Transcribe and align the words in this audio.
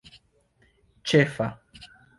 ĉefa 1.11 1.51